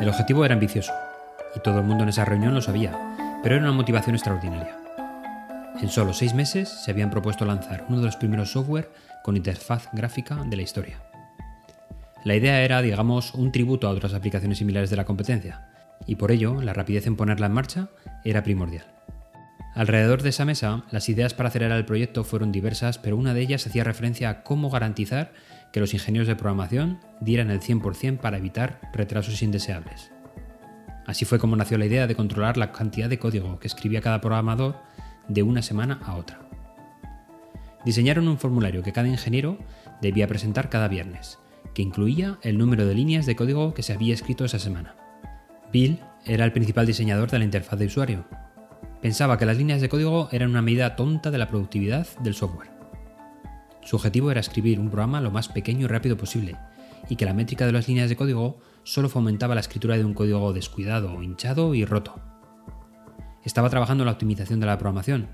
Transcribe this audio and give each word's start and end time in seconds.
El 0.00 0.08
objetivo 0.08 0.44
era 0.44 0.54
ambicioso, 0.54 0.92
y 1.54 1.60
todo 1.60 1.78
el 1.78 1.84
mundo 1.84 2.02
en 2.02 2.08
esa 2.08 2.24
reunión 2.24 2.52
lo 2.52 2.60
sabía, 2.60 2.92
pero 3.42 3.54
era 3.54 3.64
una 3.64 3.72
motivación 3.72 4.16
extraordinaria. 4.16 4.76
En 5.80 5.88
solo 5.88 6.12
seis 6.12 6.34
meses 6.34 6.68
se 6.68 6.90
habían 6.90 7.10
propuesto 7.10 7.44
lanzar 7.44 7.84
uno 7.88 8.00
de 8.00 8.06
los 8.06 8.16
primeros 8.16 8.50
software 8.50 8.90
con 9.22 9.36
interfaz 9.36 9.88
gráfica 9.92 10.36
de 10.44 10.56
la 10.56 10.62
historia. 10.62 11.00
La 12.24 12.34
idea 12.34 12.62
era, 12.62 12.82
digamos, 12.82 13.34
un 13.34 13.52
tributo 13.52 13.86
a 13.86 13.90
otras 13.90 14.14
aplicaciones 14.14 14.58
similares 14.58 14.90
de 14.90 14.96
la 14.96 15.04
competencia, 15.04 15.68
y 16.06 16.16
por 16.16 16.32
ello 16.32 16.60
la 16.60 16.72
rapidez 16.72 17.06
en 17.06 17.16
ponerla 17.16 17.46
en 17.46 17.52
marcha 17.52 17.88
era 18.24 18.42
primordial. 18.42 18.86
Alrededor 19.74 20.22
de 20.22 20.30
esa 20.30 20.44
mesa, 20.44 20.84
las 20.90 21.08
ideas 21.08 21.34
para 21.34 21.50
acelerar 21.50 21.78
el 21.78 21.84
proyecto 21.84 22.24
fueron 22.24 22.50
diversas, 22.50 22.98
pero 22.98 23.16
una 23.16 23.32
de 23.32 23.42
ellas 23.42 23.66
hacía 23.66 23.84
referencia 23.84 24.30
a 24.30 24.42
cómo 24.42 24.70
garantizar 24.70 25.32
que 25.74 25.80
los 25.80 25.92
ingenieros 25.92 26.28
de 26.28 26.36
programación 26.36 27.00
dieran 27.20 27.50
el 27.50 27.60
100% 27.60 28.18
para 28.18 28.38
evitar 28.38 28.78
retrasos 28.92 29.42
indeseables. 29.42 30.12
Así 31.04 31.24
fue 31.24 31.40
como 31.40 31.56
nació 31.56 31.78
la 31.78 31.86
idea 31.86 32.06
de 32.06 32.14
controlar 32.14 32.56
la 32.56 32.70
cantidad 32.70 33.10
de 33.10 33.18
código 33.18 33.58
que 33.58 33.66
escribía 33.66 34.00
cada 34.00 34.20
programador 34.20 34.76
de 35.26 35.42
una 35.42 35.62
semana 35.62 35.98
a 36.04 36.14
otra. 36.14 36.48
Diseñaron 37.84 38.28
un 38.28 38.38
formulario 38.38 38.84
que 38.84 38.92
cada 38.92 39.08
ingeniero 39.08 39.58
debía 40.00 40.28
presentar 40.28 40.70
cada 40.70 40.86
viernes, 40.86 41.40
que 41.74 41.82
incluía 41.82 42.38
el 42.42 42.56
número 42.56 42.86
de 42.86 42.94
líneas 42.94 43.26
de 43.26 43.34
código 43.34 43.74
que 43.74 43.82
se 43.82 43.94
había 43.94 44.14
escrito 44.14 44.44
esa 44.44 44.60
semana. 44.60 44.94
Bill 45.72 45.98
era 46.24 46.44
el 46.44 46.52
principal 46.52 46.86
diseñador 46.86 47.32
de 47.32 47.40
la 47.40 47.46
interfaz 47.46 47.80
de 47.80 47.86
usuario. 47.86 48.26
Pensaba 49.02 49.38
que 49.38 49.46
las 49.46 49.58
líneas 49.58 49.80
de 49.80 49.88
código 49.88 50.28
eran 50.30 50.50
una 50.50 50.62
medida 50.62 50.94
tonta 50.94 51.32
de 51.32 51.38
la 51.38 51.48
productividad 51.48 52.06
del 52.20 52.36
software. 52.36 52.73
Su 53.84 53.96
objetivo 53.96 54.30
era 54.30 54.40
escribir 54.40 54.80
un 54.80 54.88
programa 54.88 55.20
lo 55.20 55.30
más 55.30 55.48
pequeño 55.48 55.84
y 55.84 55.88
rápido 55.88 56.16
posible, 56.16 56.56
y 57.08 57.16
que 57.16 57.24
la 57.24 57.34
métrica 57.34 57.66
de 57.66 57.72
las 57.72 57.86
líneas 57.86 58.08
de 58.08 58.16
código 58.16 58.58
solo 58.82 59.08
fomentaba 59.08 59.54
la 59.54 59.60
escritura 59.60 59.96
de 59.96 60.04
un 60.04 60.14
código 60.14 60.52
descuidado, 60.52 61.22
hinchado 61.22 61.74
y 61.74 61.84
roto. 61.84 62.20
Estaba 63.44 63.68
trabajando 63.68 64.02
en 64.02 64.06
la 64.06 64.12
optimización 64.12 64.60
de 64.60 64.66
la 64.66 64.78
programación, 64.78 65.28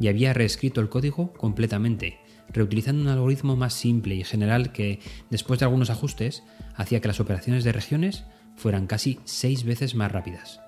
y 0.00 0.08
había 0.08 0.32
reescrito 0.32 0.80
el 0.80 0.88
código 0.88 1.32
completamente, 1.34 2.18
reutilizando 2.48 3.02
un 3.02 3.08
algoritmo 3.08 3.56
más 3.56 3.74
simple 3.74 4.14
y 4.14 4.24
general 4.24 4.72
que, 4.72 5.00
después 5.30 5.60
de 5.60 5.66
algunos 5.66 5.90
ajustes, 5.90 6.42
hacía 6.74 7.00
que 7.00 7.08
las 7.08 7.20
operaciones 7.20 7.64
de 7.64 7.72
regiones 7.72 8.24
fueran 8.56 8.86
casi 8.86 9.20
seis 9.24 9.64
veces 9.64 9.94
más 9.94 10.10
rápidas. 10.10 10.60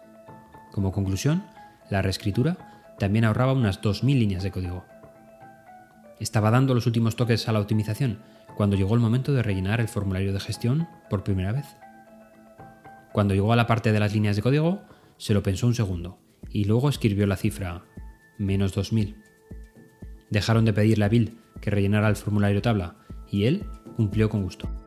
Como 0.73 0.93
conclusión, 0.93 1.45
la 1.91 2.03
reescritura 2.03 2.95
también 2.99 3.25
ahorraba 3.25 3.53
unas 3.53 3.83
2.000 3.83 4.19
líneas 4.19 4.43
de 4.43 4.51
código. 4.51 4.85
Estaba 6.21 6.51
dando 6.51 6.75
los 6.75 6.87
últimos 6.87 7.17
toques 7.17 7.49
a 7.49 7.53
la 7.53 7.61
optimización 7.61 8.21
cuando 8.57 8.77
llegó 8.77 8.95
el 8.95 9.01
momento 9.01 9.33
de 9.33 9.43
rellenar 9.43 9.81
el 9.81 9.89
formulario 9.89 10.33
de 10.33 10.41
gestión 10.41 10.89
por 11.11 11.25
primera 11.25 11.53
vez. 11.53 11.67
Cuando 13.13 13.35
llegó 13.35 13.53
a 13.53 13.57
la 13.57 13.67
parte 13.67 13.93
de 13.93 14.01
las 14.01 14.13
líneas 14.13 14.37
de 14.37 14.43
código, 14.43 14.83
se 15.17 15.35
lo 15.35 15.43
pensó 15.43 15.67
un 15.67 15.75
segundo 15.75 16.19
y 16.51 16.65
luego 16.65 16.89
escribió 16.89 17.27
la 17.27 17.37
cifra 17.37 17.85
menos 18.39 18.73
2000. 18.75 19.17
Dejaron 20.31 20.65
de 20.65 20.73
pedirle 20.73 21.05
a 21.05 21.09
Bill 21.09 21.39
que 21.61 21.71
rellenara 21.71 22.09
el 22.09 22.17
formulario 22.17 22.63
tabla 22.63 22.97
y 23.31 23.45
él 23.45 23.65
cumplió 23.97 24.29
con 24.29 24.43
gusto. 24.43 24.84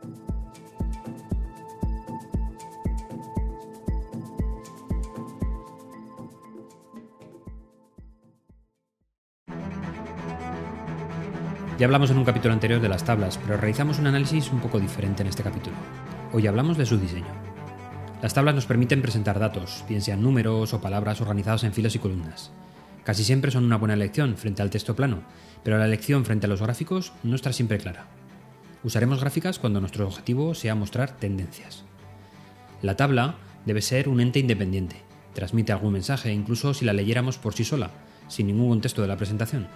Ya 11.78 11.86
hablamos 11.86 12.10
en 12.10 12.18
un 12.18 12.24
capítulo 12.24 12.52
anterior 12.52 12.80
de 12.80 12.88
las 12.88 13.04
tablas, 13.04 13.38
pero 13.38 13.56
realizamos 13.56 14.00
un 14.00 14.08
análisis 14.08 14.50
un 14.50 14.58
poco 14.58 14.80
diferente 14.80 15.22
en 15.22 15.28
este 15.28 15.44
capítulo. 15.44 15.76
Hoy 16.32 16.44
hablamos 16.48 16.76
de 16.76 16.84
su 16.84 16.98
diseño. 16.98 17.28
Las 18.20 18.34
tablas 18.34 18.56
nos 18.56 18.66
permiten 18.66 19.00
presentar 19.00 19.38
datos, 19.38 19.84
bien 19.88 20.02
sean 20.02 20.20
números 20.20 20.74
o 20.74 20.80
palabras 20.80 21.20
organizados 21.20 21.62
en 21.62 21.72
filas 21.72 21.94
y 21.94 22.00
columnas. 22.00 22.50
Casi 23.04 23.22
siempre 23.22 23.52
son 23.52 23.64
una 23.64 23.76
buena 23.76 23.94
elección 23.94 24.36
frente 24.36 24.60
al 24.60 24.70
texto 24.70 24.96
plano, 24.96 25.22
pero 25.62 25.78
la 25.78 25.84
elección 25.84 26.24
frente 26.24 26.46
a 26.46 26.48
los 26.48 26.60
gráficos 26.60 27.12
no 27.22 27.36
está 27.36 27.52
siempre 27.52 27.78
clara. 27.78 28.06
Usaremos 28.82 29.20
gráficas 29.20 29.60
cuando 29.60 29.78
nuestro 29.78 30.04
objetivo 30.04 30.56
sea 30.56 30.74
mostrar 30.74 31.12
tendencias. 31.12 31.84
La 32.82 32.96
tabla 32.96 33.36
debe 33.66 33.82
ser 33.82 34.08
un 34.08 34.20
ente 34.20 34.40
independiente, 34.40 34.96
transmite 35.32 35.70
algún 35.70 35.92
mensaje 35.92 36.32
incluso 36.32 36.74
si 36.74 36.84
la 36.84 36.92
leyéramos 36.92 37.38
por 37.38 37.54
sí 37.54 37.62
sola, 37.62 37.92
sin 38.26 38.48
ningún 38.48 38.68
contexto 38.68 39.00
de 39.00 39.08
la 39.08 39.16
presentación. 39.16 39.68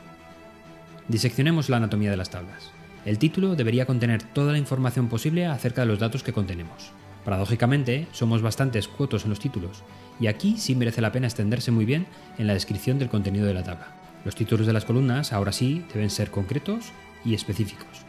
Diseccionemos 1.09 1.69
la 1.69 1.79
anatomía 1.79 2.11
de 2.11 2.17
las 2.17 2.31
tablas. 2.31 2.71
El 3.05 3.19
título 3.19 3.57
debería 3.57 3.87
contener 3.87 4.23
toda 4.23 4.53
la 4.53 4.59
información 4.59 5.09
posible 5.09 5.47
acerca 5.47 5.83
de 5.83 5.89
los 5.89 5.99
datos 5.99 6.23
que 6.23 6.33
contenemos. 6.33 6.93
Paradójicamente, 7.25 8.07
somos 8.13 8.41
bastante 8.41 8.79
escuetos 8.79 9.25
en 9.25 9.31
los 9.31 9.41
títulos, 9.41 9.83
y 10.21 10.29
aquí 10.29 10.57
sí 10.59 10.77
merece 10.77 11.01
la 11.01 11.11
pena 11.11 11.27
extenderse 11.27 11.73
muy 11.73 11.85
bien 11.85 12.07
en 12.39 12.47
la 12.47 12.55
descripción 12.55 12.99
del 12.99 13.09
contenido 13.09 13.47
de 13.47 13.55
la 13.55 13.65
tabla. 13.65 13.89
Los 14.25 14.37
títulos 14.37 14.67
de 14.67 14.73
las 14.73 14.85
columnas, 14.85 15.33
ahora 15.33 15.51
sí, 15.51 15.85
deben 15.93 16.11
ser 16.11 16.31
concretos 16.31 16.93
y 17.25 17.35
específicos. 17.35 18.07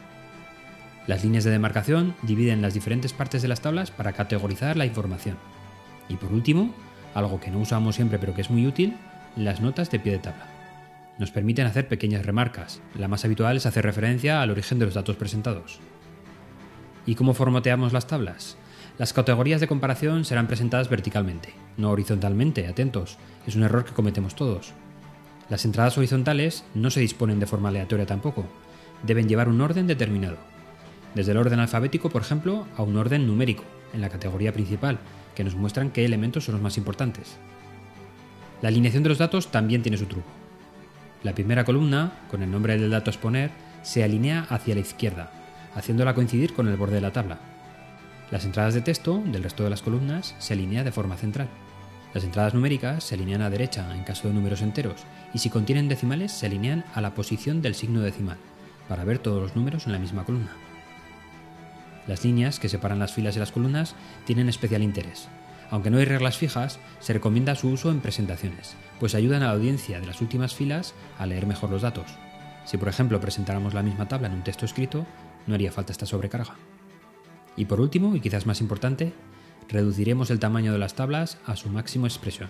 Las 1.07 1.23
líneas 1.23 1.43
de 1.43 1.51
demarcación 1.51 2.15
dividen 2.21 2.61
las 2.61 2.75
diferentes 2.75 3.13
partes 3.13 3.41
de 3.41 3.47
las 3.47 3.61
tablas 3.61 3.89
para 3.89 4.13
categorizar 4.13 4.77
la 4.77 4.85
información. 4.85 5.37
Y 6.09 6.15
por 6.15 6.31
último, 6.31 6.73
algo 7.15 7.39
que 7.39 7.51
no 7.51 7.59
usamos 7.59 7.95
siempre 7.95 8.19
pero 8.19 8.35
que 8.35 8.41
es 8.41 8.51
muy 8.51 8.67
útil, 8.67 8.95
las 9.35 9.61
notas 9.61 9.89
de 9.89 9.99
pie 9.99 10.13
de 10.13 10.19
tabla 10.19 10.52
nos 11.17 11.31
permiten 11.31 11.67
hacer 11.67 11.87
pequeñas 11.87 12.25
remarcas. 12.25 12.81
La 12.95 13.07
más 13.07 13.25
habitual 13.25 13.57
es 13.57 13.65
hacer 13.65 13.83
referencia 13.83 14.41
al 14.41 14.51
origen 14.51 14.79
de 14.79 14.85
los 14.85 14.93
datos 14.93 15.15
presentados. 15.15 15.79
¿Y 17.05 17.15
cómo 17.15 17.33
formateamos 17.33 17.93
las 17.93 18.07
tablas? 18.07 18.57
Las 18.97 19.13
categorías 19.13 19.59
de 19.59 19.67
comparación 19.67 20.23
serán 20.23 20.47
presentadas 20.47 20.89
verticalmente, 20.89 21.53
no 21.77 21.89
horizontalmente, 21.89 22.67
atentos, 22.67 23.17
es 23.47 23.55
un 23.55 23.63
error 23.63 23.85
que 23.85 23.93
cometemos 23.93 24.35
todos. 24.35 24.73
Las 25.49 25.65
entradas 25.65 25.97
horizontales 25.97 26.63
no 26.73 26.89
se 26.91 26.99
disponen 26.99 27.39
de 27.39 27.47
forma 27.47 27.69
aleatoria 27.69 28.05
tampoco, 28.05 28.45
deben 29.03 29.27
llevar 29.27 29.49
un 29.49 29.61
orden 29.61 29.87
determinado. 29.87 30.37
Desde 31.15 31.31
el 31.31 31.37
orden 31.37 31.59
alfabético, 31.59 32.09
por 32.09 32.21
ejemplo, 32.21 32.67
a 32.77 32.83
un 32.83 32.97
orden 32.97 33.27
numérico, 33.27 33.63
en 33.93 34.01
la 34.01 34.09
categoría 34.09 34.53
principal, 34.53 34.99
que 35.35 35.43
nos 35.43 35.55
muestran 35.55 35.91
qué 35.91 36.05
elementos 36.05 36.45
son 36.45 36.53
los 36.53 36.61
más 36.61 36.77
importantes. 36.77 37.35
La 38.61 38.69
alineación 38.69 39.03
de 39.03 39.09
los 39.09 39.17
datos 39.17 39.51
también 39.51 39.81
tiene 39.81 39.97
su 39.97 40.05
truco. 40.05 40.42
La 41.23 41.33
primera 41.33 41.63
columna, 41.63 42.11
con 42.29 42.43
el 42.43 42.51
nombre 42.51 42.77
del 42.77 42.91
dato 42.91 43.09
a 43.09 43.13
exponer, 43.13 43.49
se 43.81 44.03
alinea 44.03 44.45
hacia 44.49 44.75
la 44.75 44.81
izquierda, 44.81 45.31
haciéndola 45.73 46.13
coincidir 46.13 46.53
con 46.53 46.67
el 46.67 46.75
borde 46.75 46.95
de 46.95 47.01
la 47.01 47.13
tabla. 47.13 47.39
Las 48.29 48.43
entradas 48.43 48.73
de 48.73 48.81
texto 48.81 49.23
del 49.25 49.43
resto 49.43 49.63
de 49.63 49.69
las 49.69 49.81
columnas 49.81 50.35
se 50.39 50.53
alinean 50.53 50.83
de 50.83 50.91
forma 50.91 51.15
central. 51.15 51.47
Las 52.13 52.25
entradas 52.25 52.53
numéricas 52.53 53.05
se 53.05 53.15
alinean 53.15 53.41
a 53.41 53.49
derecha 53.49 53.95
en 53.95 54.03
caso 54.03 54.27
de 54.27 54.33
números 54.33 54.61
enteros 54.61 55.05
y 55.33 55.39
si 55.39 55.49
contienen 55.49 55.87
decimales 55.87 56.31
se 56.31 56.45
alinean 56.45 56.83
a 56.93 56.99
la 56.99 57.15
posición 57.15 57.61
del 57.61 57.75
signo 57.75 58.01
decimal, 58.01 58.37
para 58.89 59.05
ver 59.05 59.19
todos 59.19 59.41
los 59.41 59.55
números 59.55 59.85
en 59.85 59.93
la 59.93 59.99
misma 59.99 60.25
columna. 60.25 60.51
Las 62.05 62.25
líneas 62.25 62.59
que 62.59 62.69
separan 62.69 62.99
las 62.99 63.13
filas 63.13 63.37
y 63.37 63.39
las 63.39 63.53
columnas 63.53 63.95
tienen 64.25 64.49
especial 64.49 64.83
interés, 64.83 65.29
aunque 65.69 65.89
no 65.89 65.97
hay 65.97 66.05
reglas 66.05 66.37
fijas, 66.37 66.79
se 66.99 67.13
recomienda 67.13 67.55
su 67.55 67.69
uso 67.69 67.91
en 67.91 67.99
presentaciones, 67.99 68.75
pues 68.99 69.15
ayudan 69.15 69.43
a 69.43 69.47
la 69.47 69.53
audiencia 69.53 69.99
de 69.99 70.07
las 70.07 70.21
últimas 70.21 70.53
filas 70.53 70.93
a 71.17 71.25
leer 71.25 71.45
mejor 71.45 71.69
los 71.69 71.81
datos. 71.81 72.05
Si 72.65 72.77
por 72.77 72.87
ejemplo 72.87 73.19
presentáramos 73.19 73.73
la 73.73 73.83
misma 73.83 74.07
tabla 74.07 74.27
en 74.27 74.33
un 74.33 74.43
texto 74.43 74.65
escrito, 74.65 75.05
no 75.47 75.55
haría 75.55 75.71
falta 75.71 75.91
esta 75.91 76.05
sobrecarga. 76.05 76.55
Y 77.55 77.65
por 77.65 77.81
último, 77.81 78.15
y 78.15 78.19
quizás 78.19 78.45
más 78.45 78.61
importante, 78.61 79.13
reduciremos 79.69 80.31
el 80.31 80.39
tamaño 80.39 80.71
de 80.71 80.79
las 80.79 80.95
tablas 80.95 81.37
a 81.45 81.55
su 81.55 81.69
máximo 81.69 82.07
expresión. 82.07 82.49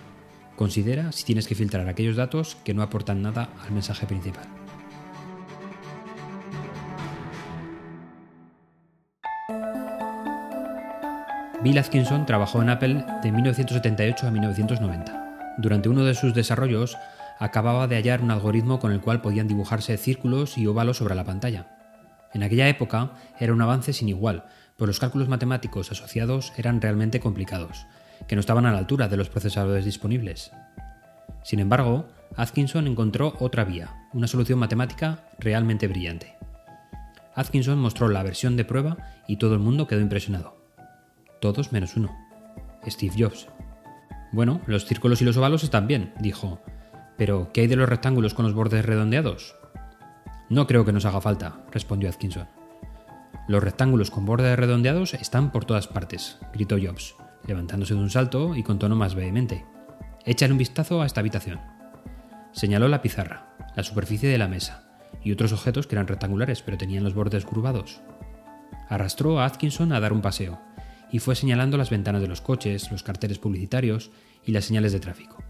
Considera 0.56 1.12
si 1.12 1.24
tienes 1.24 1.48
que 1.48 1.54
filtrar 1.54 1.88
aquellos 1.88 2.16
datos 2.16 2.56
que 2.64 2.74
no 2.74 2.82
aportan 2.82 3.22
nada 3.22 3.50
al 3.64 3.72
mensaje 3.72 4.06
principal. 4.06 4.63
Bill 11.64 11.78
Atkinson 11.78 12.26
trabajó 12.26 12.60
en 12.60 12.68
Apple 12.68 13.06
de 13.22 13.32
1978 13.32 14.26
a 14.26 14.30
1990. 14.30 15.54
Durante 15.56 15.88
uno 15.88 16.04
de 16.04 16.14
sus 16.14 16.34
desarrollos, 16.34 16.98
acababa 17.38 17.86
de 17.88 17.96
hallar 17.96 18.20
un 18.20 18.30
algoritmo 18.30 18.78
con 18.78 18.92
el 18.92 19.00
cual 19.00 19.22
podían 19.22 19.48
dibujarse 19.48 19.96
círculos 19.96 20.58
y 20.58 20.66
óvalos 20.66 20.98
sobre 20.98 21.14
la 21.14 21.24
pantalla. 21.24 21.74
En 22.34 22.42
aquella 22.42 22.68
época 22.68 23.12
era 23.40 23.54
un 23.54 23.62
avance 23.62 23.94
sin 23.94 24.10
igual, 24.10 24.44
pues 24.76 24.88
los 24.88 25.00
cálculos 25.00 25.30
matemáticos 25.30 25.90
asociados 25.90 26.52
eran 26.58 26.82
realmente 26.82 27.18
complicados, 27.18 27.86
que 28.28 28.36
no 28.36 28.40
estaban 28.40 28.66
a 28.66 28.72
la 28.72 28.76
altura 28.76 29.08
de 29.08 29.16
los 29.16 29.30
procesadores 29.30 29.86
disponibles. 29.86 30.50
Sin 31.44 31.60
embargo, 31.60 32.10
Atkinson 32.36 32.88
encontró 32.88 33.36
otra 33.40 33.64
vía, 33.64 33.88
una 34.12 34.26
solución 34.26 34.58
matemática 34.58 35.20
realmente 35.38 35.88
brillante. 35.88 36.36
Atkinson 37.34 37.78
mostró 37.78 38.08
la 38.08 38.22
versión 38.22 38.54
de 38.54 38.66
prueba 38.66 38.98
y 39.26 39.38
todo 39.38 39.54
el 39.54 39.60
mundo 39.60 39.86
quedó 39.86 40.02
impresionado 40.02 40.63
todos 41.52 41.72
menos 41.72 41.94
uno. 41.94 42.16
Steve 42.86 43.14
Jobs. 43.18 43.48
Bueno, 44.32 44.62
los 44.64 44.86
círculos 44.86 45.20
y 45.20 45.26
los 45.26 45.36
ovalos 45.36 45.62
están 45.62 45.86
bien, 45.86 46.14
dijo. 46.18 46.62
Pero, 47.18 47.50
¿qué 47.52 47.60
hay 47.60 47.66
de 47.66 47.76
los 47.76 47.86
rectángulos 47.86 48.32
con 48.32 48.46
los 48.46 48.54
bordes 48.54 48.82
redondeados? 48.82 49.54
No 50.48 50.66
creo 50.66 50.86
que 50.86 50.92
nos 50.92 51.04
haga 51.04 51.20
falta, 51.20 51.66
respondió 51.70 52.08
Atkinson. 52.08 52.48
Los 53.46 53.62
rectángulos 53.62 54.10
con 54.10 54.24
bordes 54.24 54.58
redondeados 54.58 55.12
están 55.12 55.52
por 55.52 55.66
todas 55.66 55.86
partes, 55.86 56.38
gritó 56.54 56.76
Jobs. 56.82 57.14
levantándose 57.46 57.92
de 57.92 58.00
un 58.00 58.08
salto 58.08 58.56
y 58.56 58.62
con 58.62 58.78
tono 58.78 58.96
más 58.96 59.14
vehemente. 59.14 59.66
Échale 60.24 60.52
un 60.52 60.58
vistazo 60.58 61.02
a 61.02 61.06
esta 61.06 61.20
habitación. 61.20 61.60
Señaló 62.52 62.88
la 62.88 63.02
pizarra, 63.02 63.54
la 63.76 63.82
superficie 63.82 64.30
de 64.30 64.38
la 64.38 64.48
mesa 64.48 64.84
y 65.22 65.30
otros 65.30 65.52
objetos 65.52 65.86
que 65.86 65.94
eran 65.94 66.06
rectangulares 66.06 66.62
pero 66.62 66.78
tenían 66.78 67.04
los 67.04 67.12
bordes 67.12 67.44
curvados. 67.44 68.00
Arrastró 68.88 69.40
a 69.40 69.44
Atkinson 69.44 69.92
a 69.92 70.00
dar 70.00 70.14
un 70.14 70.22
paseo 70.22 70.58
y 71.14 71.20
fue 71.20 71.36
señalando 71.36 71.78
las 71.78 71.90
ventanas 71.90 72.22
de 72.22 72.26
los 72.26 72.40
coches, 72.40 72.90
los 72.90 73.04
carteles 73.04 73.38
publicitarios 73.38 74.10
y 74.44 74.50
las 74.50 74.64
señales 74.64 74.92
de 74.92 74.98
tráfico. 74.98 75.44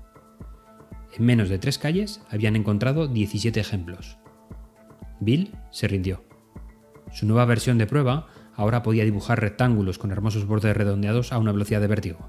En 1.16 1.24
menos 1.24 1.48
de 1.48 1.58
tres 1.58 1.78
calles 1.78 2.20
habían 2.28 2.54
encontrado 2.54 3.08
17 3.08 3.60
ejemplos. 3.60 4.18
Bill 5.20 5.54
se 5.70 5.88
rindió. 5.88 6.22
Su 7.14 7.24
nueva 7.24 7.46
versión 7.46 7.78
de 7.78 7.86
prueba 7.86 8.26
ahora 8.54 8.82
podía 8.82 9.04
dibujar 9.04 9.40
rectángulos 9.40 9.96
con 9.96 10.10
hermosos 10.10 10.46
bordes 10.46 10.76
redondeados 10.76 11.32
a 11.32 11.38
una 11.38 11.52
velocidad 11.52 11.80
de 11.80 11.86
vértigo. 11.86 12.28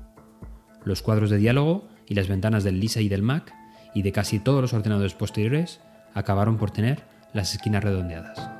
Los 0.85 1.01
cuadros 1.01 1.29
de 1.29 1.37
diálogo 1.37 1.89
y 2.07 2.15
las 2.15 2.29
ventanas 2.29 2.63
del 2.63 2.79
Lisa 2.79 3.01
y 3.01 3.09
del 3.09 3.21
Mac 3.21 3.53
y 3.93 4.03
de 4.03 4.13
casi 4.13 4.39
todos 4.39 4.61
los 4.61 4.71
ordenadores 4.71 5.13
posteriores 5.13 5.81
acabaron 6.13 6.55
por 6.55 6.71
tener 6.71 7.03
las 7.33 7.53
esquinas 7.53 7.83
redondeadas. 7.83 8.55